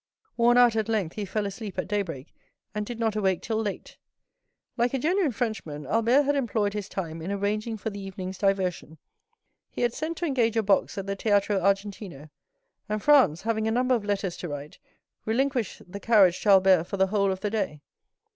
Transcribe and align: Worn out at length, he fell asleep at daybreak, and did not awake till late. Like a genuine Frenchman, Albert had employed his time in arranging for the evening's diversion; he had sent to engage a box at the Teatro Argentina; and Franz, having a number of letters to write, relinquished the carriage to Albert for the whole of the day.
Worn 0.35 0.57
out 0.57 0.75
at 0.75 0.89
length, 0.89 1.13
he 1.13 1.25
fell 1.25 1.45
asleep 1.45 1.77
at 1.77 1.87
daybreak, 1.87 2.33
and 2.73 2.87
did 2.87 2.99
not 2.99 3.15
awake 3.15 3.39
till 3.43 3.61
late. 3.61 3.97
Like 4.75 4.95
a 4.95 4.97
genuine 4.97 5.31
Frenchman, 5.31 5.85
Albert 5.85 6.23
had 6.23 6.35
employed 6.35 6.73
his 6.73 6.89
time 6.89 7.21
in 7.21 7.31
arranging 7.31 7.77
for 7.77 7.91
the 7.91 7.99
evening's 8.01 8.39
diversion; 8.39 8.97
he 9.69 9.83
had 9.83 9.93
sent 9.93 10.17
to 10.17 10.25
engage 10.25 10.57
a 10.57 10.63
box 10.63 10.97
at 10.97 11.05
the 11.05 11.15
Teatro 11.15 11.59
Argentina; 11.61 12.31
and 12.89 13.03
Franz, 13.03 13.43
having 13.43 13.67
a 13.67 13.69
number 13.69 13.93
of 13.93 14.03
letters 14.03 14.37
to 14.37 14.47
write, 14.49 14.79
relinquished 15.25 15.83
the 15.91 15.99
carriage 15.99 16.41
to 16.41 16.49
Albert 16.49 16.85
for 16.85 16.97
the 16.97 17.05
whole 17.05 17.31
of 17.31 17.41
the 17.41 17.51
day. 17.51 17.83